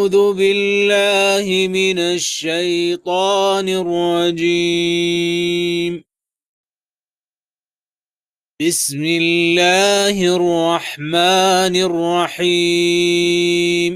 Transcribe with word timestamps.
أعوذ 0.00 0.32
بالله 0.32 1.68
من 1.68 1.98
الشيطان 1.98 3.68
الرجيم. 3.68 5.24
بسم 8.62 9.04
الله 9.04 10.36
الرحمن 10.36 11.76
الرحيم. 11.88 13.92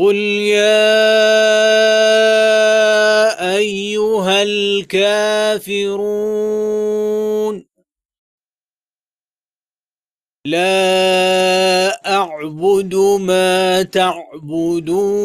قل 0.00 0.16
يا 0.52 0.84
أيها 3.56 4.42
الكافرون 4.42 5.94
لا 10.44 11.73
أعبد 12.06 12.94
ما 13.20 13.82
تعبدون 13.82 15.24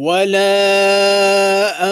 ولا 0.00 0.52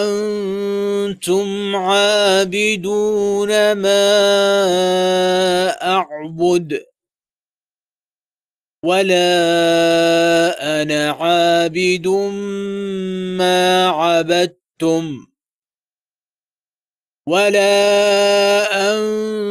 أنتم 0.03 1.75
عابدون 1.75 3.71
ما 3.71 4.09
أعبد 5.83 6.85
ولا 8.83 9.21
أنا 10.81 11.11
عابد 11.11 12.07
ما 13.37 13.87
عبدتم 13.89 15.27
ولا 17.27 17.73
أنتم 18.91 19.44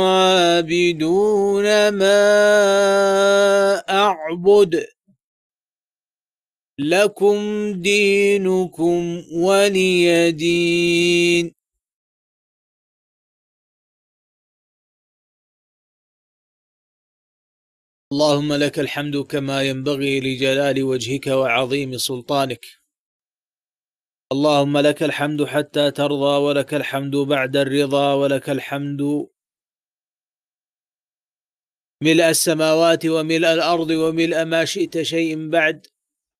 عابدون 0.00 1.88
ما 1.88 2.12
أعبد. 3.90 4.86
لكم 6.78 7.36
دينكم 7.82 9.22
ولي 9.32 10.30
دين. 10.32 11.54
اللهم 18.12 18.52
لك 18.52 18.78
الحمد 18.78 19.16
كما 19.16 19.62
ينبغي 19.62 20.20
لجلال 20.20 20.82
وجهك 20.82 21.26
وعظيم 21.26 21.96
سلطانك. 21.98 22.82
اللهم 24.32 24.78
لك 24.78 25.02
الحمد 25.02 25.44
حتى 25.44 25.90
ترضى 25.90 26.36
ولك 26.46 26.74
الحمد 26.74 27.16
بعد 27.16 27.56
الرضا 27.56 28.14
ولك 28.14 28.50
الحمد 28.50 29.28
ملء 32.04 32.28
السماوات 32.28 33.06
وملء 33.06 33.52
الأرض 33.52 33.90
وملء 33.90 34.44
ما 34.44 34.64
شئت 34.64 35.02
شيء 35.02 35.48
بعد. 35.48 35.86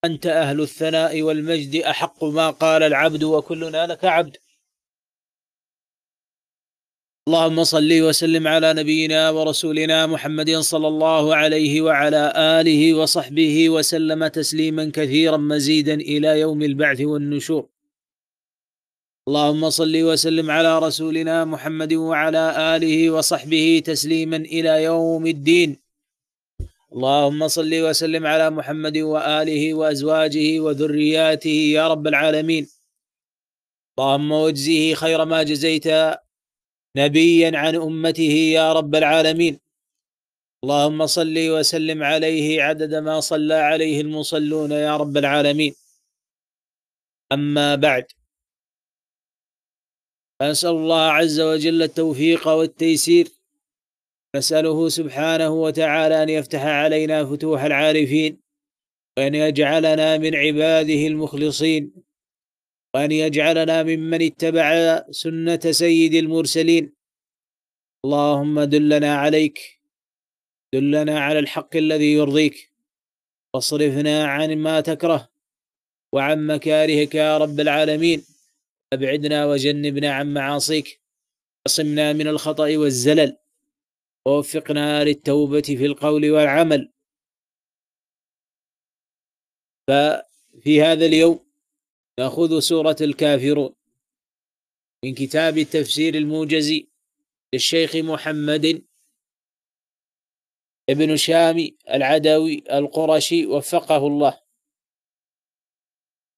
أنت 0.05 0.27
أهل 0.27 0.61
الثناء 0.61 1.23
والمجد 1.23 1.75
أحق 1.77 2.25
ما 2.25 2.51
قال 2.51 2.83
العبد 2.83 3.23
وكلنا 3.23 3.87
لك 3.87 4.05
عبد. 4.05 4.37
اللهم 7.29 7.65
صل 7.65 7.93
وسلم 8.09 8.49
على 8.49 8.75
نبينا 8.75 9.31
ورسولنا 9.31 10.07
محمد 10.07 10.51
صلى 10.51 10.89
الله 10.89 11.37
عليه 11.37 11.81
وعلى 11.81 12.33
آله 12.37 12.95
وصحبه 12.95 13.71
وسلم 13.71 14.27
تسليما 14.27 14.91
كثيرا 14.95 15.37
مزيدا 15.37 15.95
إلى 15.95 16.41
يوم 16.41 16.63
البعث 16.63 17.01
والنشور. 17.01 17.72
اللهم 19.29 19.71
صل 19.71 20.03
وسلم 20.03 20.51
على 20.51 20.79
رسولنا 20.79 21.45
محمد 21.45 21.93
وعلى 21.95 22.77
آله 22.77 23.11
وصحبه 23.11 23.83
تسليما 23.85 24.37
إلى 24.37 24.83
يوم 24.83 25.27
الدين. 25.27 25.79
اللهم 26.93 27.49
صل 27.49 27.73
وسلم 27.75 28.27
على 28.27 28.51
محمد 28.51 28.99
وآله 28.99 29.75
وأزواجه 29.75 30.61
وذرياته 30.61 31.59
يا 31.79 31.89
رب 31.89 32.07
العالمين. 32.07 32.67
اللهم 33.99 34.33
واجزه 34.33 34.95
خير 34.95 35.25
ما 35.25 35.43
جزيت 35.43 35.87
نبيا 36.97 37.51
عن 37.59 37.75
أمته 37.77 38.35
يا 38.59 38.73
رب 38.73 38.95
العالمين. 38.95 39.61
اللهم 40.65 41.07
صل 41.07 41.37
وسلم 41.39 42.03
عليه 42.03 42.63
عدد 42.63 42.95
ما 42.95 43.21
صلى 43.21 43.55
عليه 43.55 44.01
المصلون 44.01 44.71
يا 44.71 44.97
رب 44.97 45.17
العالمين. 45.17 45.75
أما 47.33 47.75
بعد 47.75 48.05
أسأل 50.51 50.71
الله 50.71 51.01
عز 51.01 51.41
وجل 51.41 51.83
التوفيق 51.83 52.49
والتيسير. 52.49 53.29
نسأله 54.37 54.89
سبحانه 54.89 55.51
وتعالى 55.51 56.23
أن 56.23 56.29
يفتح 56.29 56.65
علينا 56.65 57.25
فتوح 57.25 57.63
العارفين 57.63 58.39
وأن 59.19 59.35
يجعلنا 59.35 60.19
من 60.19 60.35
عباده 60.35 61.07
المخلصين 61.07 61.93
وأن 62.95 63.13
يجعلنا 63.13 63.83
ممن 63.83 64.23
اتبع 64.23 65.03
سنة 65.11 65.61
سيد 65.71 66.15
المرسلين. 66.15 66.93
اللهم 68.05 68.61
دلنا 68.63 69.15
عليك 69.17 69.81
دلنا 70.75 71.21
على 71.21 71.39
الحق 71.39 71.77
الذي 71.77 72.13
يرضيك 72.13 72.73
واصرفنا 73.55 74.25
عن 74.25 74.57
ما 74.59 74.81
تكره 74.81 75.29
وعن 76.13 76.47
مكارهك 76.47 77.15
يا 77.15 77.39
رب 77.39 77.61
العالمين. 77.61 78.32
أبعدنا 78.93 79.47
وجنبنا 79.47 80.13
عن 80.13 80.35
معاصيك. 80.35 81.01
عصمنا 81.67 82.13
من 82.13 82.29
الخطأ 82.29 82.77
والزلل. 82.77 83.39
ووفقنا 84.27 85.05
للتوبة 85.05 85.61
في 85.61 85.87
القول 85.87 86.31
والعمل. 86.31 86.93
ففي 89.89 90.83
هذا 90.83 91.07
اليوم 91.07 91.47
نأخذ 92.19 92.59
سورة 92.61 92.97
الكافرون. 93.01 93.75
من 95.05 95.15
كتاب 95.15 95.59
التفسير 95.59 96.15
الموجزي 96.15 96.89
للشيخ 97.55 97.97
محمد 97.97 98.85
ابن 100.91 101.17
شامي 101.17 101.77
العدوي 101.91 102.65
القرشي 102.71 103.47
وفقه 103.47 104.07
الله. 104.07 104.41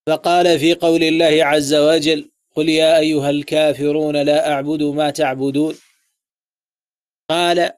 فقال 0.09 0.59
في 0.59 0.73
قول 0.73 1.03
الله 1.03 1.45
عز 1.45 1.73
وجل 1.73 2.31
قل 2.55 2.69
يا 2.69 2.99
أيها 2.99 3.29
الكافرون 3.29 4.21
لا 4.21 4.51
أعبد 4.51 4.83
ما 4.83 5.09
تعبدون. 5.09 5.75
قال 7.29 7.71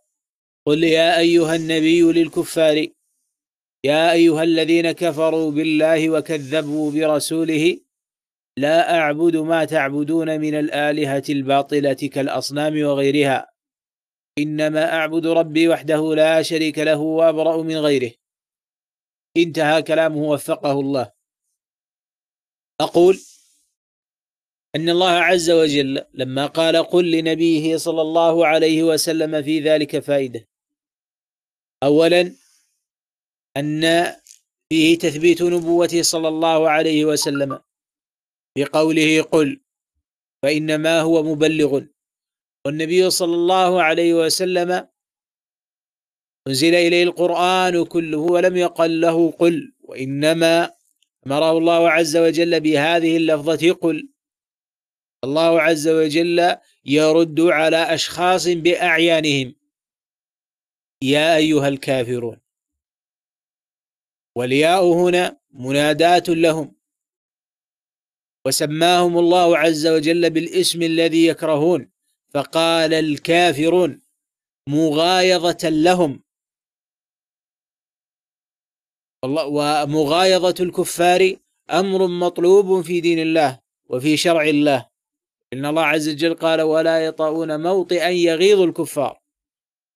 قل 0.65 0.83
يا 0.83 1.19
أيها 1.19 1.55
النبي 1.55 2.01
للكفار 2.01 2.87
يا 3.83 4.11
أيها 4.11 4.43
الذين 4.43 4.91
كفروا 4.91 5.51
بالله 5.51 6.09
وكذبوا 6.09 6.91
برسوله 6.91 7.77
لا 8.57 8.97
أعبد 8.97 9.35
ما 9.35 9.65
تعبدون 9.65 10.39
من 10.39 10.59
الآلهة 10.59 11.23
الباطلة 11.29 11.93
كالأصنام 11.93 12.83
وغيرها. 12.83 13.51
إنما 14.37 14.93
أعبد 14.93 15.27
ربي 15.27 15.67
وحده 15.67 16.15
لا 16.15 16.41
شريك 16.41 16.79
له 16.79 16.99
وأبرأ 16.99 17.63
من 17.63 17.77
غيره. 17.77 18.11
انتهى 19.37 19.81
كلامه 19.81 20.21
وفقه 20.21 20.79
الله. 20.79 21.11
أقول 22.81 23.19
أن 24.77 24.89
الله 24.89 25.09
عز 25.09 25.49
وجل 25.49 26.05
لما 26.13 26.45
قال 26.45 26.75
قل 26.77 27.11
لنبيه 27.11 27.77
صلى 27.77 28.01
الله 28.01 28.47
عليه 28.47 28.83
وسلم 28.83 29.41
في 29.41 29.59
ذلك 29.59 29.99
فائدة. 29.99 30.47
أولا 31.83 32.21
أن 33.57 33.81
فيه 34.69 34.97
تثبيت 34.97 35.41
نبوته 35.41 36.01
صلى 36.01 36.27
الله 36.27 36.69
عليه 36.69 37.05
وسلم 37.05 37.59
بقوله 38.57 39.21
قل 39.21 39.59
فإنما 40.43 41.01
هو 41.01 41.23
مبلغ. 41.23 41.81
والنبي 42.65 43.09
صلى 43.09 43.35
الله 43.35 43.83
عليه 43.83 44.13
وسلم 44.13 44.87
أنزل 46.47 46.75
إليه 46.75 47.03
القرآن 47.03 47.85
كله 47.85 48.17
ولم 48.17 48.57
يقل 48.57 49.01
له 49.01 49.31
قل 49.31 49.73
وإنما 49.81 50.73
أمره 51.27 51.57
الله 51.57 51.89
عز 51.89 52.17
وجل 52.17 52.59
بهذه 52.59 53.17
اللفظة 53.17 53.71
قل. 53.73 54.16
الله 55.27 55.61
عز 55.61 55.87
وجل 55.87 56.57
يرد 56.85 57.39
على 57.41 57.93
أشخاص 57.93 58.47
بأعيانهم. 58.47 59.55
يا 61.03 61.35
أيها 61.35 61.67
الكافرون. 61.67 62.39
والياء 64.37 64.83
هنا 64.93 65.39
مناداة 65.51 66.23
لهم. 66.27 66.75
وسماهم 68.45 69.17
الله 69.17 69.57
عز 69.57 69.87
وجل 69.87 70.29
بالاسم 70.29 70.81
الذي 70.81 71.27
يكرهون. 71.27 71.91
فقال 72.33 72.93
الكافرون 72.93 74.01
مغايظة 74.69 75.69
لهم. 75.69 76.23
ومغايظة 79.25 80.55
الكفار 80.59 81.35
أمر 81.71 82.07
مطلوب 82.07 82.81
في 82.81 83.01
دين 83.01 83.19
الله 83.19 83.59
وفي 83.89 84.17
شرع 84.17 84.43
الله. 84.43 84.89
إن 85.53 85.65
الله 85.65 85.81
عز 85.83 86.09
وجل 86.09 86.33
قال 86.33 86.61
ولا 86.61 87.05
يطؤون 87.05 87.63
موطئا 87.63 88.09
يغيظ 88.09 88.61
الكفار 88.61 89.19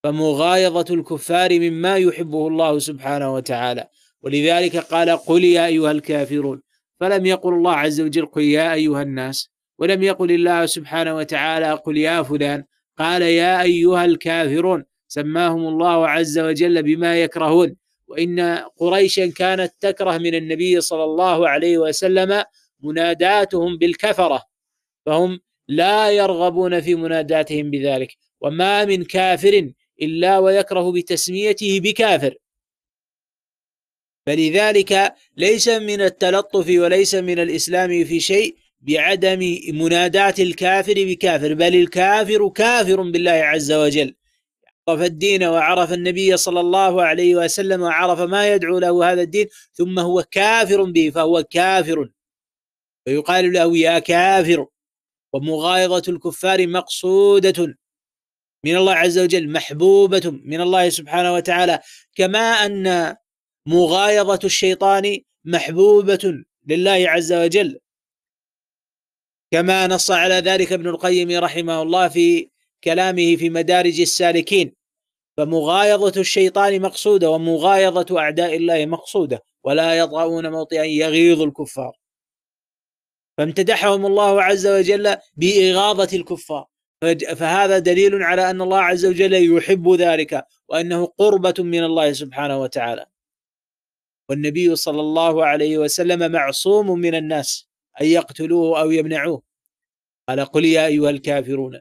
فمغايظة 0.04 0.94
الكفار 0.94 1.60
مما 1.60 1.98
يحبه 1.98 2.48
الله 2.48 2.80
سبحانه 2.80 3.34
وتعالى. 3.34 3.88
ولذلك 4.22 4.78
قال 4.78 5.10
قل 5.10 5.44
يا 5.44 5.66
أيها 5.66 5.92
الكافرون 5.92 6.62
فلم 7.00 7.26
يقل 7.26 7.54
الله 7.54 7.74
عز 7.74 8.02
وجل 8.02 8.26
قل 8.26 8.42
يا 8.42 8.74
أيها 8.74 9.02
الناس 9.02 9.50
ولم 9.80 10.04
يقل 10.04 10.32
الله 10.32 10.66
سبحانه 10.66 11.16
وتعالى 11.16 11.72
قل 11.72 11.98
يا 11.98 12.24
فلان 12.24 12.64
قال 12.98 13.22
يا 13.22 13.62
أيها 13.62 14.06
الكافرون 14.06 14.84
سماهم 15.08 15.68
الله 15.68 16.08
عز 16.08 16.40
وجل 16.40 16.84
بما 16.84 17.22
يكرهون. 17.22 17.76
وإن 18.08 18.40
قريشا 18.78 19.28
كانت 19.28 19.74
تكره 19.80 20.18
من 20.18 20.36
النبي 20.36 20.82
صلى 20.82 21.04
الله 21.04 21.50
عليه 21.50 21.78
وسلم 21.78 22.44
مناداتهم 22.84 23.78
بالكفرة. 23.78 24.51
فهم 25.06 25.40
لا 25.68 26.12
يرغبون 26.12 26.82
في 26.82 26.96
مناداتهم 26.96 27.72
بذلك 27.72 28.18
وما 28.42 28.86
من 28.86 29.04
كافر 29.04 29.72
إلا 30.02 30.38
ويكره 30.38 30.92
بتسميته 30.92 31.80
بكافر. 31.80 32.36
فلذلك 34.26 35.16
ليس 35.38 35.68
من 35.68 36.02
التلطف 36.02 36.68
وليس 36.70 37.16
من 37.16 37.40
الإسلام 37.40 38.04
في 38.04 38.20
شيء 38.20 38.56
بعدم 38.82 39.58
مناداة 39.74 40.34
الكافر 40.40 40.94
بكافر 40.98 41.54
بل 41.54 41.76
الكافر 41.76 42.50
كافر 42.50 43.02
بالله 43.02 43.32
عز 43.32 43.72
وجل. 43.72 44.16
عرف 44.88 45.02
الدين 45.02 45.44
وعرف 45.44 45.94
النبي 45.94 46.38
صلى 46.38 46.60
الله 46.60 47.04
عليه 47.04 47.36
وسلم 47.36 47.82
وعرف 47.82 48.20
ما 48.20 48.54
يدعو 48.54 48.80
له 48.80 49.12
هذا 49.12 49.22
الدين 49.22 49.48
ثم 49.74 50.00
هو 50.00 50.24
كافر 50.32 50.84
به 50.84 51.10
فهو 51.10 51.44
كافر. 51.44 52.10
ويقال 53.08 53.54
له 53.54 53.78
يا 53.78 54.00
كافر. 54.00 54.68
ومغايظة 55.34 56.04
الكفار 56.08 56.68
مقصودة. 56.68 57.78
من 58.66 58.76
الله 58.76 58.94
عز 58.94 59.20
وجل 59.20 59.52
محبوبة 59.52 60.40
من 60.44 60.62
الله 60.62 60.90
سبحانه 60.90 61.34
وتعالى. 61.34 61.80
كما 62.16 62.40
أن 62.40 63.16
مغايظة 63.66 64.40
الشيطان 64.44 65.18
محبوبة 65.46 66.44
لله 66.68 67.06
عز 67.10 67.34
وجل. 67.34 67.80
كما 69.52 69.88
نص 69.88 70.12
على 70.12 70.36
ذلك 70.36 70.74
ابن 70.74 70.88
القيم 70.88 71.32
رحمه 71.44 71.82
الله 71.82 72.08
في 72.08 72.50
كلامه 72.84 73.36
في 73.36 73.50
مدارج 73.50 74.02
السالكين. 74.02 74.76
فمغايظة 75.38 76.22
الشيطان 76.22 76.82
مقصودة 76.82 77.30
ومغايظة 77.30 78.20
أعداء 78.20 78.56
الله 78.56 78.86
مقصودة. 78.86 79.44
ولا 79.64 79.98
يطغون 79.98 80.52
موطئا 80.52 80.84
يغيظ 80.84 81.42
الكفار. 81.42 82.01
فامتدحهم 83.42 84.06
الله 84.06 84.44
عز 84.44 84.68
وجل 84.68 85.18
بإغاظة 85.38 86.18
الكفار. 86.18 86.68
فهذا 87.36 87.80
دليل 87.80 88.24
على 88.24 88.50
أن 88.50 88.62
الله 88.62 88.80
عز 88.80 89.06
وجل 89.06 89.58
يحب 89.58 89.90
ذلك 89.90 90.46
وأنه 90.68 91.06
قربة 91.06 91.54
من 91.60 91.84
الله 91.84 92.14
سبحانه 92.14 92.62
وتعالى. 92.62 93.06
والنبي 94.30 94.76
صلى 94.76 95.00
الله 95.02 95.46
عليه 95.46 95.78
وسلم 95.78 96.32
معصوم 96.32 97.00
من 97.00 97.16
الناس 97.16 97.70
أن 98.02 98.06
يقتلوه 98.06 98.82
أو 98.82 98.92
يمنعوه. 98.92 99.44
قال 100.30 100.46
قل 100.46 100.66
يا 100.66 100.86
أيها 100.86 101.10
الكافرون. 101.10 101.80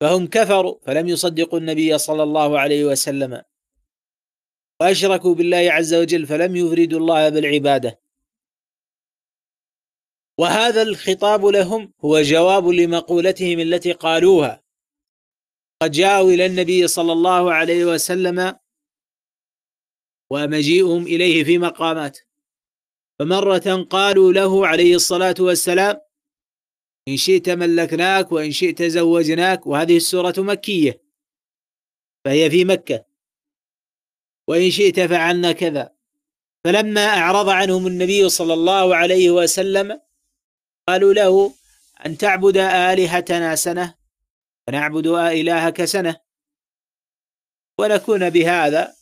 فهم 0.00 0.26
كفروا 0.26 0.78
فلم 0.82 1.08
يصدقوا 1.08 1.58
النبي 1.58 1.98
صلى 1.98 2.22
الله 2.22 2.58
عليه 2.58 2.84
وسلم. 2.84 3.42
وأشركوا 4.80 5.34
بالله 5.34 5.72
عز 5.72 5.94
وجل 5.94 6.26
فلم 6.26 6.56
يفردوا 6.56 7.00
الله 7.00 7.28
بالعبادة. 7.28 8.00
وهذا 10.38 10.82
الخطاب 10.82 11.46
لهم 11.46 11.92
هو 12.04 12.22
جواب 12.22 12.68
لمقولتهم 12.68 13.58
التي 13.58 13.92
قالوها. 13.92 14.62
قد 15.82 15.90
جاءوا 15.90 16.30
إلى 16.30 16.46
النبي 16.46 16.88
صلى 16.88 17.12
الله 17.12 17.52
عليه 17.52 17.84
وسلم 17.84 18.58
ومجيئهم 20.30 21.02
إليه 21.06 21.44
في 21.44 21.58
مقامات. 21.58 22.18
فمرة 23.18 23.82
قالوا 23.90 24.32
له 24.32 24.66
عليه 24.66 24.94
الصلاة 24.94 25.34
والسلام 25.40 26.00
إن 27.08 27.16
شئت 27.16 27.50
ملكناك 27.50 28.32
وإن 28.32 28.52
شئت 28.52 28.82
زوجناك. 28.82 29.66
وهذه 29.66 29.96
السورة 29.96 30.34
مكية 30.38 31.02
فهي 32.24 32.50
في 32.50 32.64
مكة. 32.64 33.07
وإن 34.48 34.70
شئت 34.70 35.00
فعلنا 35.00 35.52
كذا. 35.52 35.90
فلما 36.64 37.06
أعرض 37.06 37.48
عنهم 37.48 37.86
النبي 37.86 38.28
صلى 38.28 38.54
الله 38.54 38.96
عليه 38.96 39.30
وسلم 39.30 40.00
قالوا 40.88 41.14
له 41.14 41.54
أن 42.06 42.18
تعبد 42.18 42.56
آلهتنا 42.56 43.56
سنة؟ 43.56 43.94
ونعبد 44.68 45.06
إلهك 45.06 45.84
سنة. 45.84 46.16
ونكون 47.78 48.30
بهذا. 48.30 48.94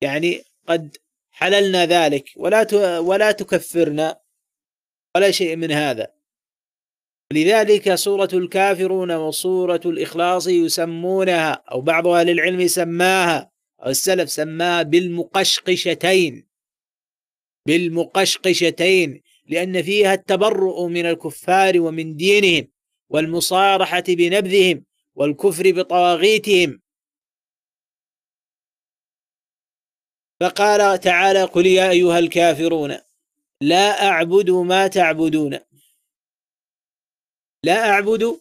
يعني 0.00 0.42
قد 0.68 0.96
حللنا 1.30 1.86
ذلك. 1.86 2.24
ولا 2.36 2.98
ولا 2.98 3.32
تكفرنا. 3.32 4.20
ولا 5.16 5.30
شيء 5.30 5.56
من 5.56 5.72
هذا. 5.72 6.12
لذلك 7.32 7.94
سورة 7.94 8.28
الكافرون 8.32 9.12
وسورة 9.12 9.80
الإخلاص 9.86 10.46
يسمونها 10.46 11.52
أو 11.52 11.80
بعض 11.80 12.06
أهل 12.06 12.30
العلم 12.30 12.66
سماها 12.66 13.51
السلف 13.86 14.30
سماها 14.30 14.82
بالمقشقشتين 14.82 16.46
بالمقشقشتين 17.66 19.22
لأن 19.46 19.82
فيها 19.82 20.14
التبرؤ 20.14 20.86
من 20.86 21.06
الكفار 21.06 21.80
ومن 21.80 22.16
دينهم 22.16 22.68
والمصارحة 23.08 24.04
بنبذهم 24.08 24.84
والكفر 25.14 25.72
بطواغيتهم. 25.72 26.82
فقال 30.40 31.00
تعالى 31.00 31.44
قل 31.44 31.66
يا 31.66 31.90
أيها 31.90 32.18
الكافرون 32.18 32.98
لا 33.60 34.08
أعبد 34.08 34.50
ما 34.50 34.86
تعبدون. 34.86 35.58
لا 37.64 37.90
أعبد 37.90 38.40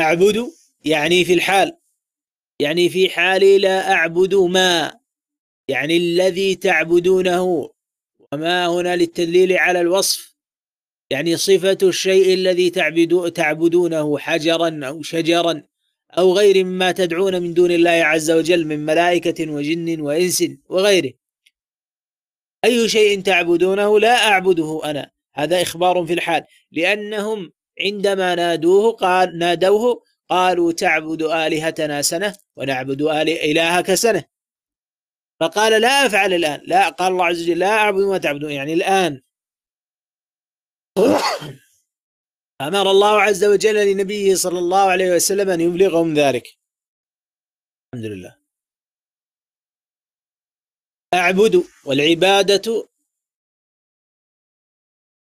أعبد 0.00 0.52
يعني 0.84 1.24
في 1.24 1.32
الحال 1.34 1.78
يعني 2.60 2.88
في 2.88 3.08
حالي 3.08 3.58
لا 3.58 3.92
أعبد 3.92 4.34
ما 4.34 5.00
يعني 5.68 5.96
الذي 5.96 6.54
تعبدونه 6.54 7.70
وما 8.32 8.66
هنا 8.66 8.96
للتدليل 8.96 9.52
على 9.52 9.80
الوصف. 9.80 10.36
يعني 11.10 11.36
صفة 11.36 11.78
الشيء 11.82 12.34
الذي 12.34 12.70
تعبدو 12.70 13.28
تعبدونه 13.28 14.18
حجرا 14.18 14.80
أو 14.86 15.02
شجرا 15.02 15.62
أو 16.18 16.32
غير 16.32 16.64
مما 16.64 16.92
تدعون 16.92 17.42
من 17.42 17.54
دون 17.54 17.70
الله 17.70 17.90
عز 17.90 18.30
وجل 18.30 18.66
من 18.66 18.86
ملائكة 18.86 19.50
وجن 19.50 20.00
وإنس 20.00 20.44
وغيره. 20.68 21.12
أي 22.64 22.88
شيء 22.88 23.22
تعبدونه 23.22 24.00
لا 24.00 24.28
أعبده 24.28 24.80
أنا. 24.84 25.10
هذا 25.34 25.62
إخبار 25.62 26.06
في 26.06 26.12
الحال. 26.12 26.44
لأنهم 26.72 27.52
عندما 27.80 28.34
نادوه 28.34 28.92
قال 28.92 29.38
نادوه 29.38 30.02
قالوا 30.28 30.72
تعبد 30.72 31.22
آلهتنا 31.22 32.02
سنة 32.02 32.36
ونعبد 32.56 33.02
آل 33.02 33.28
إلهك 33.28 33.94
سنة. 33.94 34.24
فقال 35.40 35.82
لا 35.82 35.88
أفعل 35.88 36.32
الآن. 36.32 36.60
لا 36.66 36.88
قال 36.88 37.12
الله 37.12 37.24
عز 37.24 37.42
وجل 37.42 37.58
لا 37.58 37.68
أعبد 37.68 38.00
ما 38.00 38.18
تعبدون 38.18 38.50
يعني 38.50 38.72
الآن. 38.72 39.22
أمر 42.60 42.90
الله 42.90 43.22
عز 43.22 43.44
وجل 43.44 43.92
لنبيه 43.92 44.34
صلى 44.34 44.58
الله 44.58 44.90
عليه 44.90 45.10
وسلم 45.14 45.50
أن 45.50 45.60
يبلغهم 45.60 46.14
ذلك. 46.14 46.58
الحمد 47.94 48.06
لله. 48.06 48.36
أعبد 51.14 51.64
والعبادة 51.86 52.88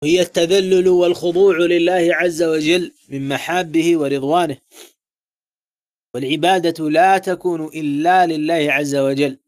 هي 0.04 0.20
التذلل 0.20 0.88
والخضوع 0.88 1.56
لله 1.56 2.08
عز 2.14 2.42
وجل 2.42 2.94
من 3.08 3.28
محابه 3.28 3.98
ورضوانه. 3.98 4.60
والعبادة 6.14 6.90
لا 6.90 7.18
تكون 7.18 7.64
إلا 7.64 8.26
لله 8.26 8.72
عز 8.72 8.96
وجل. 8.96 9.38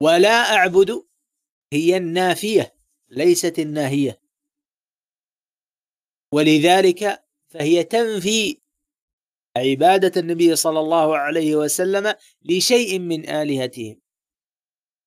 ولا 0.00 0.56
أعبد 0.56 1.04
هي 1.72 1.96
النافية 1.96 2.74
ليست 3.08 3.58
الناهية. 3.58 4.20
ولذلك 6.32 7.24
فهي 7.48 7.84
تنفي 7.84 8.60
عبادة 9.56 10.20
النبي 10.20 10.56
صلى 10.56 10.80
الله 10.80 11.18
عليه 11.18 11.56
وسلم 11.56 12.14
لشيء 12.42 12.98
من 12.98 13.28
آلهتهم. 13.28 14.03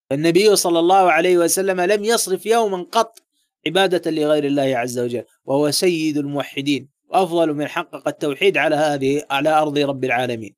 فالنبي 0.10 0.56
صلى 0.56 0.80
الله 0.80 1.12
عليه 1.12 1.38
وسلم 1.38 1.82
لم 1.82 2.04
يصرف 2.04 2.46
يوما 2.46 2.84
قط 2.92 3.20
عبادة 3.68 4.12
لغير 4.12 4.44
الله 4.44 4.78
عز 4.78 5.00
وجل 5.00 5.24
وهو 5.46 5.72
سيد 5.72 6.18
الموحدين 6.18 6.90
وأفضل 7.10 7.54
من 7.54 7.68
حقق 7.68 8.08
التوحيد 8.08 8.58
على 8.58 8.76
هذه 8.76 9.24
على 9.30 9.50
أرض 9.50 9.78
رب 9.78 10.04
العالمين. 10.04 10.56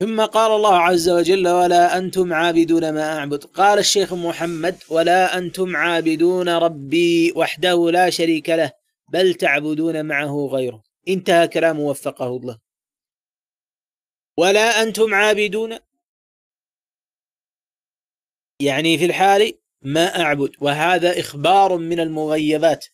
ثم 0.00 0.24
قال 0.24 0.52
الله 0.52 0.78
عز 0.78 1.08
وجل 1.08 1.48
ولا 1.48 1.98
أنتم 1.98 2.32
عابدون 2.32 2.92
ما 2.92 3.18
أعبد 3.18 3.44
قال 3.44 3.78
الشيخ 3.78 4.14
محمد 4.14 4.76
ولا 4.90 5.38
أنتم 5.38 5.76
عابدون 5.76 6.48
ربي 6.48 7.32
وحده 7.36 7.90
لا 7.90 8.10
شريك 8.10 8.48
له 8.48 8.72
بل 9.08 9.34
تعبدون 9.34 10.06
معه 10.06 10.48
غيره 10.52 10.82
انتهى 11.08 11.48
كلام 11.48 11.80
وفقه 11.80 12.36
الله. 12.36 12.69
ولا 14.40 14.82
أنتم 14.82 15.14
عابدون؟ 15.14 15.78
يعني 18.60 18.98
في 18.98 19.04
الحال 19.04 19.58
ما 19.82 20.20
أعبد 20.22 20.56
وهذا 20.60 21.20
إخبار 21.20 21.76
من 21.76 22.00
المغيبات. 22.00 22.86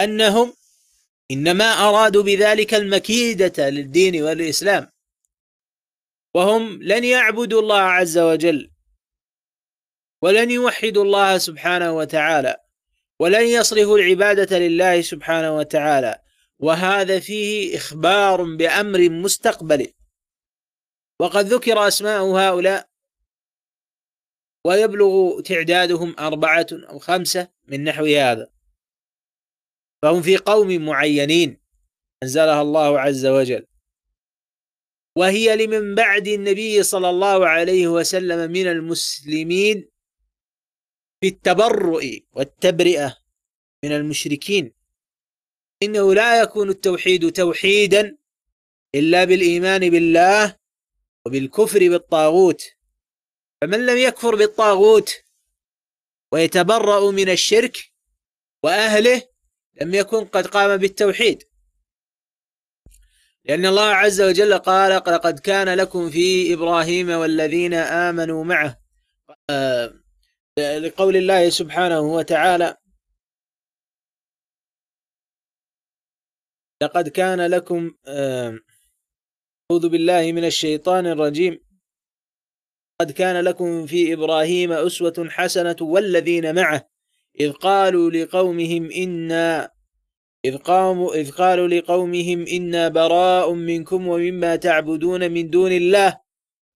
أنهم 0.00 0.54
إنما 1.30 1.64
أرادوا 1.64 2.22
بذلك 2.22 2.74
المكيدة 2.74 3.70
للدين 3.70 4.22
والإسلام. 4.22 4.92
وهم 6.34 6.82
لن 6.82 7.04
يعبدوا 7.04 7.60
الله 7.60 7.80
عز 7.80 8.18
وجل 8.18 8.70
ولن 10.22 10.50
يوحدوا 10.50 11.04
الله 11.04 11.38
سبحانه 11.38 11.92
وتعالى 11.92 12.56
ولن 13.18 13.46
يصرفوا 13.46 13.98
العبادة 13.98 14.58
لله 14.58 15.00
سبحانه 15.00 15.56
وتعالى. 15.56 16.22
وهذا 16.58 17.20
فيه 17.20 17.76
إخبار 17.76 18.42
بأمر 18.42 19.08
مستقبل. 19.08 19.97
وقد 21.20 21.46
ذكر 21.46 21.88
أسماء 21.88 22.22
هؤلاء 22.22 22.88
ويبلغ 24.66 25.40
تعدادهم 25.40 26.16
أربعة 26.18 26.66
أو 26.72 26.98
خمسة 26.98 27.48
من 27.68 27.84
نحو 27.84 28.04
هذا. 28.04 28.50
فهم 30.02 30.22
في 30.22 30.36
قوم 30.36 30.86
معينين 30.86 31.60
أنزلها 32.22 32.62
الله 32.62 33.00
عز 33.00 33.26
وجل. 33.26 33.66
وهي 35.16 35.66
لمن 35.66 35.94
بعد 35.94 36.28
النبي 36.28 36.82
صلى 36.82 37.10
الله 37.10 37.48
عليه 37.48 37.88
وسلم 37.88 38.50
من 38.50 38.66
المسلمين 38.66 39.88
في 41.20 41.28
التبرؤ 41.28 42.04
والتبرئة 42.32 43.16
من 43.84 43.92
المشركين. 43.92 44.72
إنه 45.82 46.14
لا 46.14 46.42
يكون 46.42 46.70
التوحيد 46.70 47.32
توحيدا 47.32 48.18
إلا 48.94 49.24
بالإيمان 49.24 49.90
بالله 49.90 50.56
وبالكفر 51.28 51.78
بالطاغوت 51.78 52.62
فمن 53.60 53.86
لم 53.86 53.98
يكفر 53.98 54.34
بالطاغوت 54.34 55.10
ويتبرأ 56.32 57.10
من 57.10 57.28
الشرك 57.28 57.76
وأهله 58.62 59.22
لم 59.80 59.94
يكن 59.94 60.24
قد 60.24 60.46
قام 60.46 60.76
بالتوحيد. 60.76 61.42
لأن 63.44 63.66
الله 63.66 63.86
عز 63.86 64.20
وجل 64.20 64.58
قال 64.58 64.92
لقد 64.92 65.38
كان 65.38 65.68
لكم 65.68 66.10
في 66.10 66.54
إبراهيم 66.54 67.10
والذين 67.10 67.74
آمنوا 67.74 68.44
معه. 68.44 68.80
آه، 69.50 69.94
لقول 70.58 71.16
الله 71.16 71.50
سبحانه 71.50 72.00
وتعالى 72.00 72.76
لقد 76.82 77.08
كان 77.08 77.50
لكم 77.50 77.94
آه، 78.06 78.58
أعوذ 79.70 79.88
بالله 79.88 80.32
من 80.32 80.44
الشيطان 80.44 81.06
الرجيم. 81.06 81.60
قد 83.00 83.10
كان 83.10 83.44
لكم 83.44 83.86
في 83.86 84.12
إبراهيم 84.12 84.72
أسوة 84.72 85.28
حسنة 85.28 85.76
والذين 85.80 86.54
معه 86.54 86.88
إذ 87.40 87.52
قالوا 87.52 88.10
لقومهم 88.10 88.90
إنا 88.90 89.70
إذ 90.44 90.56
قاموا 90.56 91.14
إذ 91.14 91.30
قالوا 91.30 91.68
لقومهم 91.68 92.46
إنا 92.46 92.88
براء 92.88 93.52
منكم 93.52 94.08
ومما 94.08 94.56
تعبدون 94.56 95.32
من 95.32 95.50
دون 95.50 95.72
الله 95.72 96.20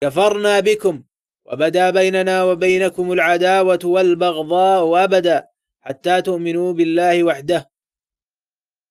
كفرنا 0.01 0.59
بكم 0.59 1.03
وبدا 1.45 1.89
بيننا 1.89 2.43
وبينكم 2.43 3.11
العداوة 3.11 3.79
والبغضاء 3.83 5.03
أبدا 5.03 5.47
حتى 5.81 6.21
تؤمنوا 6.21 6.73
بالله 6.73 7.23
وحده. 7.23 7.71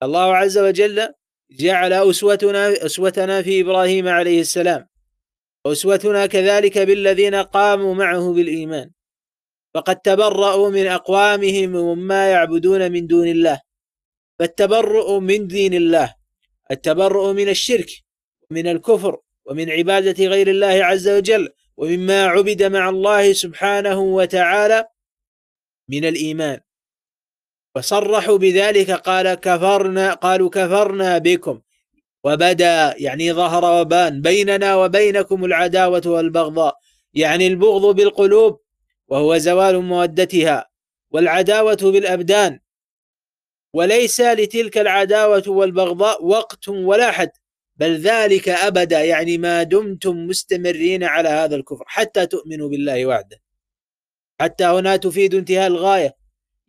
الله 0.02 0.36
عز 0.36 0.58
وجل 0.58 1.14
جعل 1.50 1.92
أسوتنا 1.92 2.86
أسوتنا 2.86 3.42
في 3.42 3.60
إبراهيم 3.60 4.08
عليه 4.08 4.40
السلام. 4.40 4.86
أسوتنا 5.66 6.26
كذلك 6.26 6.78
بالذين 6.78 7.34
قاموا 7.34 7.94
معه 7.94 8.32
بالإيمان. 8.32 8.90
فقد 9.74 9.96
تبرأوا 9.96 10.70
من 10.70 10.86
أقوامهم 10.86 11.74
وما 11.74 12.30
يعبدون 12.30 12.92
من 12.92 13.06
دون 13.06 13.28
الله. 13.28 13.60
فالتبرؤ 14.38 15.18
من 15.18 15.46
دين 15.46 15.74
الله 15.74 16.14
التبرؤ 16.70 17.32
من 17.32 17.48
الشرك 17.48 17.90
ومن 18.50 18.66
الكفر 18.66 19.20
ومن 19.44 19.70
عبادة 19.70 20.24
غير 20.26 20.48
الله 20.48 20.84
عز 20.84 21.08
وجل 21.08 21.48
ومما 21.76 22.26
عبد 22.26 22.62
مع 22.62 22.88
الله 22.88 23.32
سبحانه 23.32 24.00
وتعالى 24.00 24.88
من 25.88 26.04
الإيمان. 26.04 26.60
وصرحوا 27.76 28.38
بذلك 28.38 28.90
قال 28.90 29.34
كفرنا 29.34 30.14
قالوا 30.14 30.50
كفرنا 30.50 31.18
بكم. 31.18 31.60
وبدا 32.24 32.94
يعني 32.98 33.32
ظهر 33.32 33.80
وبان 33.80 34.20
بيننا 34.22 34.76
وبينكم 34.76 35.44
العداوة 35.44 36.02
والبغضاء 36.06 36.76
يعني 37.14 37.46
البغض 37.46 37.96
بالقلوب 37.96 38.60
وهو 39.08 39.38
زوال 39.38 39.82
مودتها 39.82 40.70
والعداوة 41.10 41.78
بالأبدان. 41.82 42.60
وليس 43.74 44.20
لتلك 44.20 44.78
العداوة 44.78 45.42
والبغضاء 45.48 46.24
وقت 46.24 46.68
ولا 46.68 47.10
حد 47.10 47.30
بل 47.76 47.96
ذلك 48.00 48.48
أبدا 48.48 49.04
يعني 49.04 49.38
ما 49.38 49.62
دمتم 49.62 50.26
مستمرين 50.26 51.04
على 51.04 51.28
هذا 51.28 51.56
الكفر 51.56 51.84
حتى 51.86 52.26
تؤمنوا 52.26 52.68
بالله 52.68 53.06
وحده. 53.06 53.40
حتى 54.40 54.64
هنا 54.64 54.96
تفيد 54.96 55.34
انتهاء 55.34 55.66
الغاية. 55.66 56.19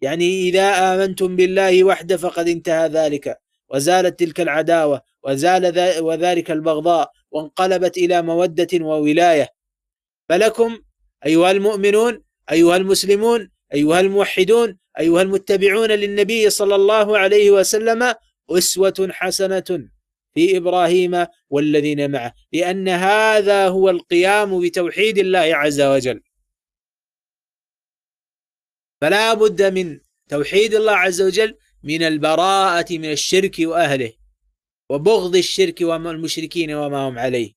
يعني 0.02 0.42
إذا 0.50 0.94
آمنتم 0.94 1.36
بالله 1.36 1.84
وحده 1.84 2.18
فقد 2.18 2.48
انتهى 2.48 2.88
ذلك 2.88 3.38
وزالت 3.70 4.20
تلك 4.20 4.42
العداوة 4.42 5.02
وزال 5.24 6.00
وذلك 6.04 6.52
البغضاء 6.52 7.12
وانقلبت 7.32 7.98
إلى 7.98 8.22
مودة 8.22 8.68
وولاية. 8.74 9.50
فلكم 10.30 10.78
أيها 11.26 11.52
المؤمنون 11.52 12.24
أيها 12.52 12.78
المسلمون 12.78 13.50
أيها 13.74 14.00
الموحدون 14.00 14.78
أيها 15.00 15.22
المتبعون 15.22 15.92
للنبي 15.92 16.50
صلى 16.50 16.76
الله 16.76 17.18
عليه 17.18 17.52
وسلم 17.52 18.14
أسوة 18.50 19.08
حسنة 19.12 19.90
في 20.34 20.58
إبراهيم 20.58 21.26
والذين 21.50 22.12
معه 22.12 22.34
لأن 22.54 22.90
هذا 22.90 23.68
هو 23.68 23.90
القيام 23.90 24.62
بتوحيد 24.62 25.18
الله 25.18 25.40
عز 25.40 25.82
وجل. 25.82 26.22
فلا 29.02 29.34
بد 29.34 29.62
من 29.62 30.00
توحيد 30.30 30.74
الله 30.74 30.92
عز 30.92 31.22
وجل 31.22 31.58
من 31.84 32.04
البراءة 32.04 32.98
من 32.98 33.12
الشرك 33.12 33.56
وأهله 33.60 34.14
وبغض 34.90 35.36
الشرك 35.36 35.82
والمشركين 35.82 36.72
وما 36.72 37.10
هم 37.10 37.20
عليه. 37.20 37.54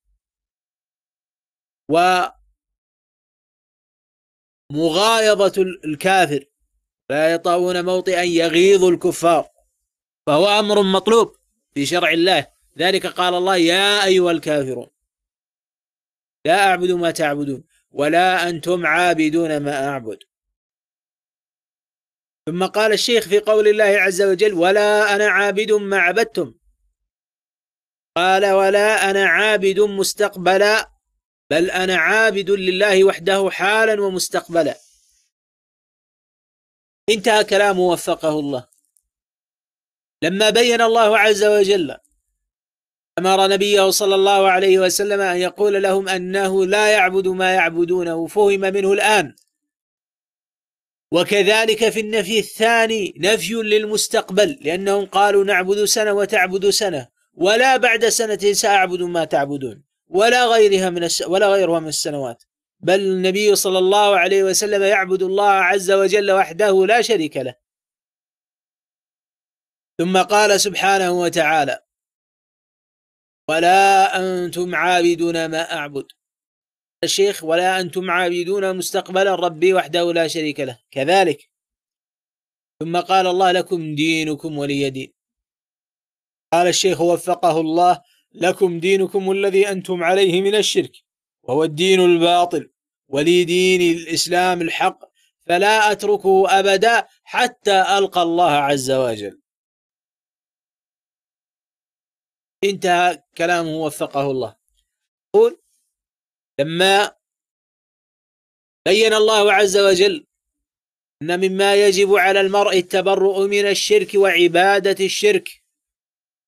ومغايضة 4.70 5.62
الكافر 5.84 6.44
لا 7.10 7.34
يطاؤون 7.34 7.84
موطئا 7.84 8.22
يغيظ 8.22 8.84
الكفار 8.84 9.48
فهو 10.26 10.46
أمر 10.46 10.82
مطلوب 10.82 11.36
في 11.74 11.86
شرع 11.86 12.10
الله. 12.10 12.46
ذلك 12.78 13.06
قال 13.06 13.34
الله 13.34 13.56
يا 13.56 14.04
أيها 14.04 14.30
الكافرون 14.30 14.86
لا 16.46 16.68
أعبد 16.68 16.90
ما 16.90 17.10
تعبدون 17.10 17.64
ولا 17.90 18.48
أنتم 18.48 18.86
عابدون 18.86 19.56
ما 19.56 19.88
أعبد. 19.88 20.18
ثم 22.48 22.66
قال 22.66 22.92
الشيخ 22.92 23.28
في 23.28 23.38
قول 23.40 23.68
الله 23.68 23.84
عز 23.84 24.22
وجل 24.22 24.52
ولا 24.52 25.14
أنا 25.14 25.28
عابد 25.28 25.72
ما 25.72 25.98
عبدتم. 25.98 26.54
قال 28.16 28.46
ولا 28.46 29.10
أنا 29.10 29.26
عابد 29.26 29.80
مستقبلا 29.80 30.90
بل 31.50 31.70
أنا 31.70 31.96
عابد 31.96 32.50
لله 32.50 33.04
وحده 33.04 33.50
حالا 33.50 34.02
ومستقبلا. 34.02 34.76
انتهى 37.08 37.44
كلامه 37.44 37.80
وفقه 37.80 38.40
الله. 38.40 38.68
لما 40.22 40.50
بين 40.50 40.80
الله 40.80 41.18
عز 41.18 41.44
وجل 41.44 41.96
أمر 43.18 43.48
نبيه 43.48 43.90
صلى 43.90 44.14
الله 44.14 44.50
عليه 44.50 44.78
وسلم 44.78 45.20
أن 45.20 45.36
يقول 45.36 45.82
لهم 45.82 46.08
أنه 46.08 46.66
لا 46.66 46.92
يعبد 46.92 47.28
ما 47.28 47.54
يعبدونه 47.54 48.26
فهم 48.26 48.60
منه 48.60 48.92
الآن. 48.92 49.34
وكذلك 51.14 51.88
في 51.88 52.00
النفي 52.00 52.38
الثاني 52.38 53.14
نفي 53.16 53.54
للمستقبل 53.54 54.58
لأنهم 54.60 55.06
قالوا 55.06 55.44
نعبد 55.44 55.84
سنة 55.84 56.12
وتعبد 56.12 56.70
سنة 56.70 57.08
ولا 57.34 57.76
بعد 57.76 58.08
سنة 58.08 58.52
سأعبد 58.52 59.02
ما 59.02 59.24
تعبدون 59.24 59.84
ولا 60.08 60.46
غيرها 60.46 60.90
من 60.90 61.04
الس... 61.04 61.22
ولا 61.22 61.48
غيرها 61.48 61.80
من 61.80 61.88
السنوات. 61.88 62.42
بل 62.80 63.00
النبي 63.00 63.54
صلى 63.54 63.78
الله 63.78 64.18
عليه 64.18 64.44
وسلم 64.44 64.82
يعبد 64.82 65.22
الله 65.22 65.50
عز 65.50 65.90
وجل 65.90 66.30
وحده 66.30 66.86
لا 66.86 67.02
شريك 67.02 67.36
له. 67.36 67.54
ثم 69.98 70.22
قال 70.22 70.60
سبحانه 70.60 71.10
وتعالى 71.10 71.80
ولا 73.48 74.16
أنتم 74.18 74.74
عابدون 74.74 75.46
ما 75.46 75.72
أعبد. 75.72 76.06
الشيخ 77.04 77.44
ولا 77.44 77.80
أنتم 77.80 78.10
عابدون 78.10 78.76
مستقبلا 78.76 79.34
ربي 79.34 79.74
وحده 79.74 80.12
لا 80.12 80.28
شريك 80.28 80.60
له. 80.60 80.78
كذلك. 80.90 81.50
ثم 82.80 83.00
قال 83.00 83.26
الله 83.26 83.52
لكم 83.52 83.94
دينكم 83.94 84.58
ولي 84.58 84.90
دين. 84.90 85.12
قال 86.52 86.66
الشيخ 86.68 87.00
وفقه 87.00 87.60
الله 87.60 88.02
لكم 88.32 88.80
دينكم 88.80 89.30
الذي 89.30 89.68
أنتم 89.68 90.04
عليه 90.04 90.42
من 90.42 90.54
الشرك 90.54 90.92
وهو 91.42 91.64
الدين 91.64 92.00
الباطل 92.00 92.70
ولي 93.08 93.44
دين 93.44 93.96
الإسلام 93.96 94.62
الحق 94.62 94.98
فلا 95.46 95.92
أتركه 95.92 96.58
أبدا 96.58 97.06
حتى 97.24 97.80
ألقى 97.98 98.22
الله 98.22 98.50
عز 98.50 98.90
وجل. 98.90 99.40
انتهى 102.64 103.22
كلامه 103.36 103.76
وفقه 103.76 104.30
الله. 104.30 104.56
يقول 105.34 105.63
لما 106.60 107.16
بين 108.86 109.14
الله 109.14 109.52
عز 109.52 109.76
وجل 109.76 110.26
أن 111.22 111.40
مما 111.40 111.86
يجب 111.86 112.14
على 112.14 112.40
المرء 112.40 112.78
التبرؤ 112.78 113.46
من 113.46 113.66
الشرك 113.66 114.14
وعبادة 114.14 115.04
الشرك 115.04 115.62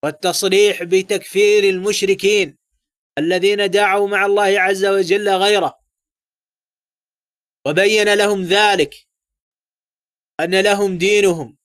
والتصريح 0.04 0.82
بتكفير 0.82 1.64
المشركين 1.64 2.58
الذين 3.18 3.70
دعوا 3.70 4.08
مع 4.08 4.26
الله 4.26 4.60
عز 4.60 4.84
وجل 4.84 5.28
غيره. 5.28 5.78
وبين 7.66 8.14
لهم 8.14 8.42
ذلك 8.42 8.94
أن 10.40 10.60
لهم 10.60 10.98
دينهم 10.98 11.56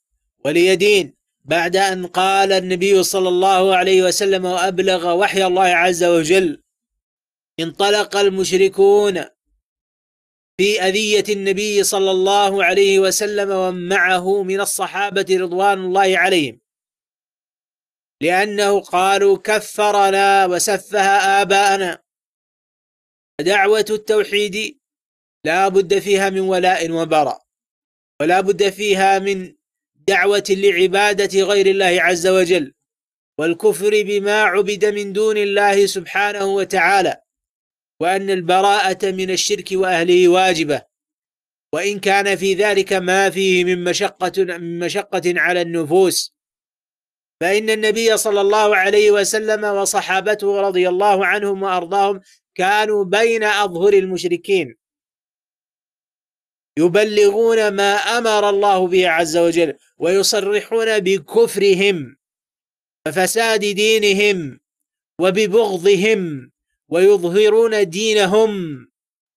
ولي 0.45 0.75
دين. 0.75 1.21
بعد 1.45 1.75
أن 1.75 2.07
قال 2.07 2.51
النبي 2.51 3.03
صلى 3.03 3.29
الله 3.29 3.75
عليه 3.75 4.03
وسلم 4.03 4.45
وأبلغ 4.45 5.13
وحي 5.13 5.45
الله 5.45 5.63
عز 5.63 6.03
وجل 6.03 6.60
انطلق 7.59 8.15
المشركون 8.17 9.25
في 10.57 10.81
أذية 10.81 11.23
النبي 11.29 11.83
صلى 11.83 12.11
الله 12.11 12.63
عليه 12.63 12.99
وسلم 12.99 13.51
ومن 13.51 13.87
معه 13.89 14.43
من 14.43 14.59
الصحابة 14.61 15.25
رضوان 15.31 15.79
الله 15.79 16.17
عليهم. 16.17 16.61
لأنه 18.21 18.81
قالوا 18.81 19.37
كفرنا 19.37 20.45
وسفه 20.45 21.01
آباءنا. 21.41 22.03
دعوة 23.41 23.85
التوحيد 23.89 24.79
لا 25.45 25.67
بد 25.67 25.99
فيها 25.99 26.29
من 26.29 26.39
ولاء 26.39 26.91
وبراء 26.91 27.41
ولا 28.21 28.41
بد 28.41 28.69
فيها 28.69 29.19
من 29.19 29.55
دعوة 29.95 30.43
لعبادة 30.49 31.41
غير 31.41 31.67
الله 31.67 32.01
عز 32.01 32.27
وجل 32.27 32.73
والكفر 33.39 34.03
بما 34.03 34.43
عبد 34.43 34.85
من 34.85 35.13
دون 35.13 35.37
الله 35.37 35.85
سبحانه 35.85 36.45
وتعالى. 36.45 37.21
وأن 38.01 38.29
البراءة 38.29 39.11
من 39.11 39.31
الشرك 39.31 39.69
وأهله 39.71 40.27
واجبة. 40.27 40.81
وإن 41.73 41.99
كان 41.99 42.35
في 42.35 42.53
ذلك 42.53 42.93
ما 42.93 43.29
فيه 43.29 43.63
من 43.63 43.83
مشقة 43.83 44.43
من 44.43 44.79
مشقة 44.79 45.21
على 45.25 45.61
النفوس. 45.61 46.35
فإن 47.41 47.69
النبي 47.69 48.17
صلى 48.17 48.41
الله 48.41 48.75
عليه 48.75 49.11
وسلم 49.11 49.63
وصحابته 49.63 50.61
رضي 50.61 50.89
الله 50.89 51.25
عنهم 51.25 51.63
وأرضاهم 51.63 52.21
كانوا 52.55 53.03
بين 53.05 53.43
أظهر 53.43 53.93
المشركين. 53.93 54.77
يبلغون 56.79 57.67
ما 57.75 57.93
أمر 57.93 58.49
الله 58.49 58.87
به 58.87 59.09
عز 59.09 59.37
وجل 59.37 59.77
ويصرحون 59.97 60.99
بكفرهم 60.99 62.17
وفساد 63.07 63.59
دينهم 63.59 64.59
وببغضهم 65.21 66.51
ويظهرون 66.91 67.89
دينهم 67.89 68.51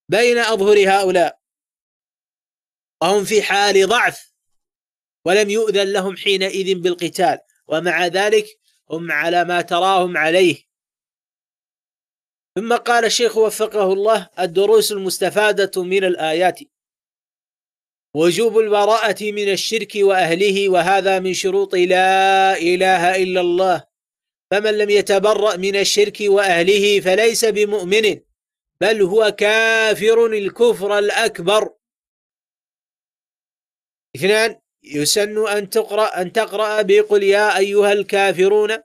بين 0.09 0.39
أظهر 0.39 0.89
هؤلاء. 0.89 1.41
وهم 3.03 3.25
في 3.25 3.43
حال 3.43 3.89
ضعف 3.89 4.33
ولم 5.27 5.51
يؤذن 5.51 5.93
لهم 5.93 6.17
حينئذ 6.17 6.75
بالقتال 6.75 7.39
ومع 7.67 8.07
ذلك 8.07 8.47
هم 8.91 9.13
على 9.13 9.45
ما 9.45 9.61
تراهم 9.61 10.17
عليه. 10.17 10.65
ثم 12.59 12.77
قال 12.77 13.05
الشيخ 13.05 13.37
وفقه 13.37 13.93
الله 13.93 14.31
الدروس 14.39 14.93
المستفادة 14.93 15.83
من 15.83 16.05
الآيات 16.05 16.61
وجوب 18.15 18.59
البراءة 18.59 19.33
من 19.33 19.53
الشرك 19.53 19.93
وأهله 19.97 20.69
وهذا 20.69 21.21
من 21.21 21.35
شروط 21.35 21.75
لا 21.75 22.59
إله 22.59 23.23
إلا 23.23 23.41
الله. 23.41 23.94
فمن 24.55 24.79
لم 24.79 24.91
يتبرأ 24.91 25.57
من 25.57 25.77
الشرك 25.77 26.17
وأهله 26.21 27.01
فليس 27.01 27.45
بمؤمن 27.45 28.21
بل 28.81 29.03
هو 29.03 29.31
كافر 29.39 30.27
الكفر 30.27 30.99
الأكبر. 30.99 31.71
اثنان 34.17 34.57
يسن 34.83 35.49
أن 35.49 35.71
تقرأ 35.71 36.21
أن 36.21 36.33
تقرأ 36.33 36.83
بقل 36.83 37.23
يا 37.23 37.59
أيها 37.59 37.93
الكافرون 37.93 38.77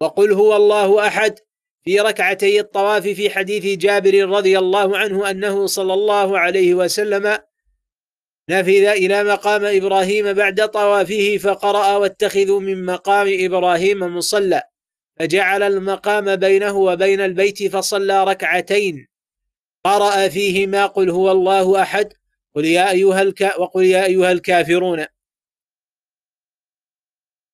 وقل 0.00 0.32
هو 0.32 0.56
الله 0.56 1.06
أحد. 1.06 1.38
في 1.84 2.00
ركعتي 2.00 2.60
الطواف 2.60 3.02
في 3.02 3.30
حديث 3.30 3.78
جابر 3.78 4.28
رضي 4.28 4.58
الله 4.58 4.98
عنه 4.98 5.30
أنه 5.30 5.66
صلى 5.66 5.94
الله 5.94 6.38
عليه 6.38 6.74
وسلم 6.74 7.38
نفذ 8.50 8.84
إلى 8.84 9.24
مقام 9.24 9.64
إبراهيم 9.64 10.32
بعد 10.32 10.68
طوافه 10.68 11.38
فقرأ 11.38 11.96
واتخذوا 11.96 12.60
من 12.60 12.86
مقام 12.86 13.26
إبراهيم 13.30 14.16
مصلى. 14.16 14.73
فجعل 15.18 15.62
المقام 15.62 16.36
بينه 16.36 16.76
وبين 16.76 17.20
البيت 17.20 17.62
فصلى 17.62 18.24
ركعتين. 18.24 19.08
قرأ 19.84 20.28
فيهما 20.28 20.86
قل 20.86 21.10
هو 21.10 21.32
الله 21.32 21.82
أحد. 21.82 22.12
قل 22.54 22.64
يا 22.64 22.90
أيها 22.90 23.22
الك... 23.22 23.54
وقل 23.58 23.84
يا 23.84 24.04
أيها 24.04 24.32
الكافرون. 24.32 25.06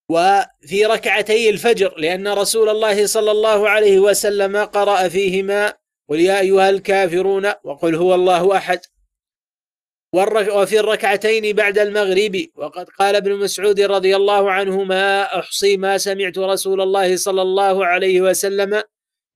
وفي 0.09 0.87
ركعتي 0.87 1.51
الفجر 1.51 1.99
لأن 1.99 2.29
رسول 2.29 2.69
الله 2.69 3.07
صلى 3.07 3.31
الله 3.31 3.69
عليه 3.69 3.99
وسلم 3.99 4.57
قرأ 4.57 5.09
فيهما 5.09 5.75
قل 6.09 6.21
يا 6.21 6.41
أيها 6.41 6.71
الكافرون. 6.71 7.53
وقل 7.65 7.95
هو 7.95 8.15
الله 8.15 8.57
أحد. 8.57 8.81
وفي 10.13 10.81
الركعتين 10.81 11.57
بعد 11.57 11.79
المغرب. 11.79 12.47
وقد 12.57 12.89
قال 12.89 13.17
ابن 13.17 13.37
مسعود 13.37 13.81
رضي 13.81 14.17
الله 14.17 14.51
عنه 14.51 14.85
ما 14.85 15.23
أحصي 15.39 15.77
ما 15.77 15.99
سمعت 15.99 16.39
رسول 16.39 16.81
الله 16.81 17.17
صلى 17.17 17.43
الله 17.43 17.87
عليه 17.87 18.21
وسلم 18.21 18.83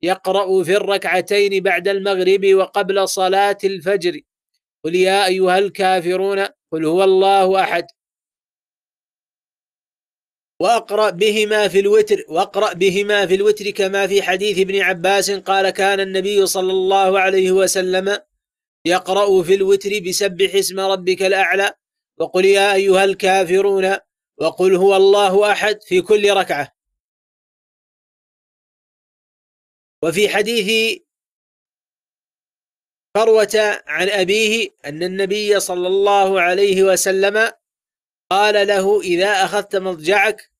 يقرأ 0.02 0.62
في 0.64 0.76
الركعتين 0.76 1.62
بعد 1.62 1.88
المغرب 1.88 2.54
وقبل 2.54 3.08
صلاة 3.08 3.58
الفجر. 3.64 4.20
قل 4.84 4.94
يا 4.94 5.26
أيها 5.26 5.58
الكافرون 5.58 6.46
قل 6.72 6.84
هو 6.84 7.04
الله 7.04 7.60
أحد. 7.60 7.86
وأقرأ 10.60 11.10
بهما 11.10 11.68
في 11.68 11.80
الوتر 11.80 12.24
وأقرأ 12.28 12.72
بهما 12.72 13.26
في 13.26 13.34
الوتر 13.34 13.70
كما 13.70 14.06
في 14.06 14.22
حديث 14.22 14.58
ابن 14.58 14.80
عباس 14.80 15.30
قال 15.30 15.70
كان 15.70 16.00
النبي 16.00 16.46
صلى 16.46 16.72
الله 16.72 17.20
عليه 17.20 17.52
وسلم 17.52 18.18
يقرأ 18.84 19.42
في 19.42 19.54
الوتر 19.54 19.90
بسبح 20.08 20.54
اسم 20.54 20.80
ربك 20.80 21.22
الأعلى 21.22 21.74
وقل 22.18 22.44
يا 22.44 22.74
أيها 22.74 23.04
الكافرون 23.04 23.96
وقل 24.36 24.74
هو 24.74 24.96
الله 24.96 25.52
أحد 25.52 25.82
في 25.82 26.02
كل 26.02 26.30
ركعة. 26.30 26.74
وفي 30.02 30.28
حديث 30.28 30.98
فروة 33.14 33.82
عن 33.86 34.08
أبيه 34.08 34.68
أن 34.84 35.02
النبي 35.02 35.60
صلى 35.60 35.86
الله 35.86 36.40
عليه 36.40 36.82
وسلم 36.82 37.52
قال 38.30 38.66
له 38.66 39.00
إذا 39.00 39.44
أخذت 39.44 39.76
مضجعك 39.76 40.50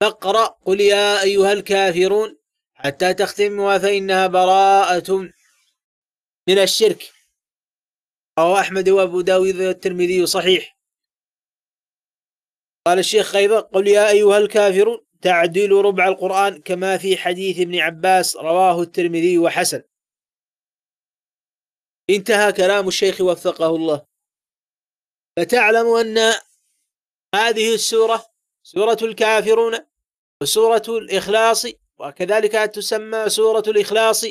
فاقرأ 0.00 0.46
قل 0.46 0.80
يا 0.80 1.22
أيها 1.22 1.52
الكافرون 1.52 2.38
حتى 2.74 3.14
تختم 3.14 3.78
فإنها 3.78 4.26
براءة 4.26 5.30
من 6.48 6.58
الشرك. 6.58 7.13
رواه 8.38 8.60
أحمد 8.60 8.88
وأبو 8.88 9.20
داود 9.20 9.56
والترمذي 9.56 10.26
صحيح. 10.26 10.78
قال 12.86 12.98
الشيخ 12.98 13.34
أيضا 13.34 13.60
قل 13.60 13.88
يا 13.88 14.10
أيها 14.10 14.38
الكافرون 14.38 14.98
تعديل 15.22 15.72
ربع 15.72 16.08
القرآن 16.08 16.62
كما 16.62 16.98
في 16.98 17.16
حديث 17.16 17.60
ابن 17.60 17.78
عباس 17.78 18.36
رواه 18.36 18.82
الترمذي 18.82 19.38
وحسن. 19.38 19.82
انتهى 22.10 22.52
كلام 22.52 22.88
الشيخ 22.88 23.20
وفقه 23.20 23.76
الله. 23.76 24.06
فتعلم 25.38 25.86
أن 25.86 26.18
هذه 27.34 27.74
السورة 27.74 28.26
سورة 28.62 28.98
الكافرون 29.02 29.78
وسورة 30.42 30.82
الإخلاص 30.88 31.66
وكذلك 31.98 32.52
تسمى 32.52 33.28
سورة 33.28 33.64
الإخلاص 33.66 34.26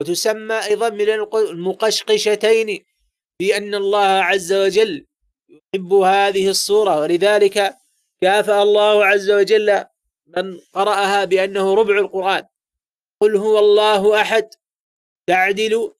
وتسمى 0.00 0.64
أيضا 0.64 0.88
من 0.88 1.10
المقشقشتين 1.10 2.84
بأن 3.40 3.74
الله 3.74 4.06
عز 4.06 4.52
وجل 4.52 5.06
يحب 5.48 5.92
هذه 5.92 6.48
الصورة. 6.48 7.00
ولذلك 7.00 7.74
كافأ 8.20 8.62
الله 8.62 9.06
عز 9.06 9.30
وجل 9.30 9.84
من 10.26 10.60
قرأها 10.72 11.24
بأنه 11.24 11.74
ربع 11.74 11.98
القرآن. 11.98 12.46
قل 13.20 13.36
هو 13.36 13.58
الله 13.58 14.20
أحد 14.20 14.48
تعدل 15.26 15.92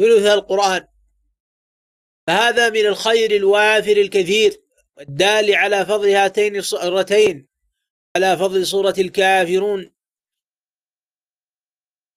ثلث 0.00 0.26
القرآن. 0.26 0.86
فهذا 2.26 2.70
من 2.70 2.86
الخير 2.86 3.30
الوافر 3.30 3.96
الكثير 3.96 4.62
والدال 4.96 5.54
على 5.54 5.86
فضل 5.86 6.08
هاتين 6.08 6.56
الصورتين 6.56 7.48
على 8.16 8.36
فضل 8.36 8.66
سورة 8.66 8.94
الكافرون. 8.98 9.90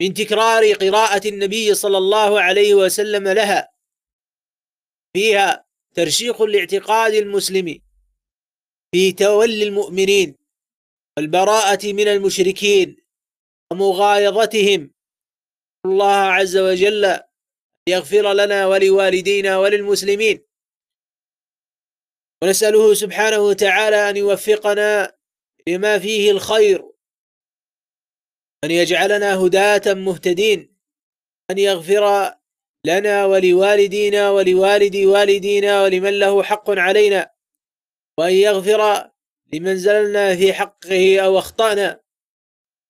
من 0.01 0.13
تكرار 0.13 0.73
قراءة 0.73 1.27
النبي 1.27 1.73
صلى 1.73 1.97
الله 1.97 2.41
عليه 2.41 2.73
وسلم 2.73 3.27
لها. 3.27 3.73
فيها 5.15 5.65
ترسيخ 5.93 6.41
لاعتقاد 6.41 7.13
المسلم 7.13 7.79
في 8.95 9.12
تولي 9.12 9.63
المؤمنين 9.63 10.38
والبراءة 11.17 11.93
من 11.93 12.08
المشركين 12.08 12.97
ومغايظتهم. 13.71 14.93
الله 15.86 16.15
عز 16.15 16.58
وجل 16.58 17.19
يغفر 17.89 18.34
لنا 18.34 18.67
ولوالدينا 18.67 19.58
وللمسلمين. 19.58 20.45
ونسأله 22.43 22.93
سبحانه 22.93 23.39
وتعالى 23.39 24.10
أن 24.10 24.17
يوفقنا 24.17 25.17
لما 25.67 25.99
فيه 25.99 26.32
الخير 26.32 26.92
أن 28.63 28.71
يجعلنا 28.71 29.36
هداة 29.36 29.93
مهتدين 29.93 30.78
أن 31.52 31.58
يغفر 31.58 32.34
لنا 32.86 33.26
ولوالدينا 33.26 34.30
ولوالد 34.30 34.95
والدينا 34.95 35.84
ولمن 35.84 36.19
له 36.19 36.43
حق 36.43 36.69
علينا 36.69 37.32
وأن 38.19 38.34
يغفر 38.34 39.10
لمن 39.54 39.78
زلنا 39.78 40.36
في 40.36 40.54
حقه 40.54 41.19
أو 41.19 41.38
أخطأنا 41.38 41.91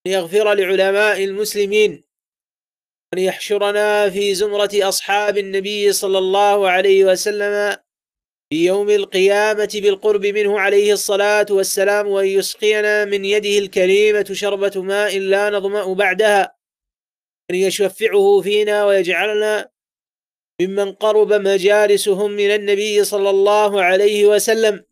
أن 0.08 0.12
يغفر 0.12 0.54
لعلماء 0.54 1.24
المسلمين 1.24 2.04
أن 3.14 3.20
يحشرنا 3.20 4.10
في 4.10 4.36
زمرة 4.36 4.70
أصحاب 4.76 5.38
النبي 5.38 5.94
صلى 5.94 6.18
الله 6.18 6.70
عليه 6.70 7.06
وسلم 7.06 7.78
في 8.54 8.66
يوم 8.66 8.90
القيامة 8.90 9.70
بالقرب 9.74 10.26
منه 10.26 10.60
عليه 10.60 10.94
الصلاة 10.94 11.46
والسلام 11.50 12.08
وأن 12.08 12.28
يسقينا 12.28 13.06
من 13.06 13.26
يده 13.26 13.58
الكريمة 13.58 14.26
شربة 14.32 14.82
ماء 14.82 15.20
لا 15.20 15.50
نظمأ 15.50 15.94
بعدها 15.94 16.56
أن 17.52 17.56
يشفعه 17.56 18.42
فينا 18.42 18.86
ويجعلنا 18.86 19.70
ممن 20.62 20.92
قرب 20.92 21.34
مجالسهم 21.34 22.32
من 22.32 22.50
النبي 22.56 23.04
صلى 23.04 23.30
الله 23.30 23.84
عليه 23.84 24.26
وسلم. 24.26 24.86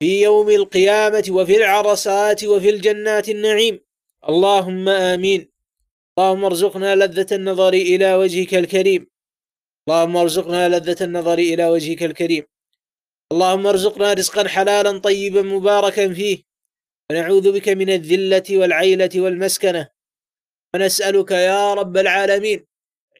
في 0.00 0.22
يوم 0.22 0.50
القيامة 0.50 1.24
وفي 1.30 1.56
العرصات 1.56 2.44
وفي 2.44 2.70
الجنات 2.70 3.28
النعيم. 3.28 3.80
اللهم 4.28 4.88
آمين. 4.88 5.52
اللهم 6.18 6.44
ارزقنا 6.44 6.96
لذة 6.96 7.34
النظر 7.34 7.72
إلى 7.72 8.14
وجهك 8.14 8.54
الكريم. 8.54 9.13
اللهم 9.88 10.16
ارزقنا 10.16 10.68
لذة 10.68 11.04
النظر 11.04 11.38
إلى 11.38 11.64
وجهك 11.68 12.02
الكريم. 12.02 12.44
اللهم 13.32 13.66
ارزقنا 13.66 14.12
رزقا 14.12 14.48
حلالا 14.48 14.98
طيبا 14.98 15.42
مباركا 15.42 16.14
فيه. 16.14 16.42
ونعوذ 17.10 17.52
بك 17.52 17.68
من 17.68 17.90
الذلة 17.90 18.48
والعيلة 18.50 19.10
والمسكنة. 19.16 19.88
ونسألك 20.74 21.30
يا 21.30 21.74
رب 21.74 21.96
العالمين 21.96 22.66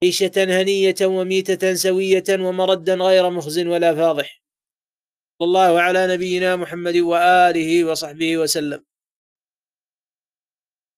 عيشة 0.02 0.32
هنية 0.36 0.94
وميتة 1.02 1.74
سوية 1.74 2.24
ومردا 2.30 2.94
غير 2.94 3.30
مخز 3.30 3.58
ولا 3.58 3.94
فاضح. 3.94 4.42
الله 5.42 5.80
على 5.80 6.14
نبينا 6.14 6.56
محمد 6.56 6.96
وآله 6.96 7.84
وصحبه 7.84 8.38
وسلم. 8.38 8.84